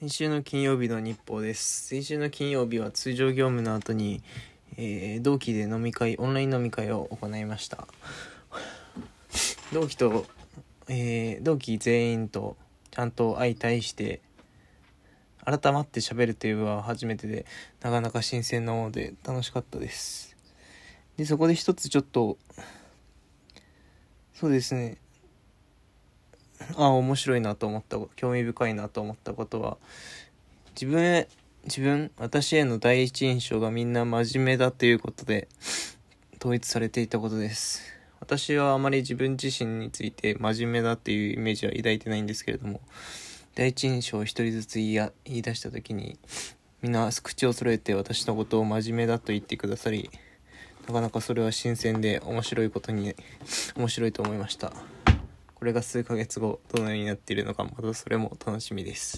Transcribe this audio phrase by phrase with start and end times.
[0.00, 1.88] 先週の金曜日の日報です。
[1.88, 4.22] 先週の金曜日は通常業務の後に、
[4.76, 7.88] えー同期で飲み会、オンライン飲み会を行いました。
[9.72, 10.24] 同期と、
[10.86, 12.56] えー同期全員と
[12.92, 14.20] ちゃんと相対して、
[15.44, 17.44] 改まって喋るというのは初めてで、
[17.80, 20.36] なかなか新鮮なもので楽しかったです。
[21.16, 22.38] で、そこで一つちょっと、
[24.32, 24.98] そうですね、
[26.76, 29.76] あ面白いなと思った興味深いなと思ったことは
[30.80, 31.28] 自分へ
[31.64, 35.48] 自分私への第一印象がみんな真面目だということで
[36.40, 37.82] 統一されていたことです。
[38.20, 42.80] 私はあまり自分自身について真面目だっていうイメージは抱いてないんですけれども
[43.54, 46.18] 第一印象を一人ずつ言い言い出した時に
[46.82, 50.10] みんな口を揃えて私のことを真面目だと言ってくださり
[50.86, 53.14] なかなかそれは新鮮で面白いことに
[53.76, 54.72] 面白いと思いました。
[55.58, 59.16] これが数ヶ月後どのようになっているのかまたそれも楽しみです。